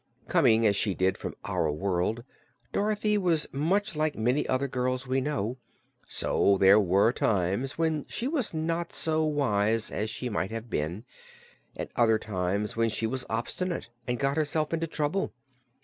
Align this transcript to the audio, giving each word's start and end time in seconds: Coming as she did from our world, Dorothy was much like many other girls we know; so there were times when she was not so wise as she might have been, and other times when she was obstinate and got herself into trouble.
Coming 0.27 0.65
as 0.65 0.75
she 0.75 0.95
did 0.95 1.15
from 1.15 1.35
our 1.45 1.71
world, 1.71 2.23
Dorothy 2.73 3.19
was 3.19 3.45
much 3.53 3.95
like 3.95 4.15
many 4.15 4.47
other 4.47 4.67
girls 4.67 5.05
we 5.05 5.21
know; 5.21 5.59
so 6.07 6.57
there 6.57 6.79
were 6.79 7.13
times 7.13 7.77
when 7.77 8.07
she 8.07 8.27
was 8.27 8.51
not 8.51 8.91
so 8.93 9.23
wise 9.23 9.91
as 9.91 10.09
she 10.09 10.27
might 10.27 10.49
have 10.49 10.71
been, 10.71 11.05
and 11.75 11.87
other 11.95 12.17
times 12.17 12.75
when 12.75 12.89
she 12.89 13.05
was 13.05 13.27
obstinate 13.29 13.91
and 14.07 14.17
got 14.17 14.37
herself 14.37 14.73
into 14.73 14.87
trouble. 14.87 15.33